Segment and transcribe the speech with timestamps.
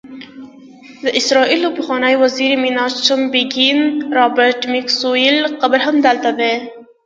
[1.03, 3.79] د اسرائیلو د پخواني وزیر میناچم بیګین،
[4.17, 6.53] رابرټ میکسویل قبر هم دلته دی.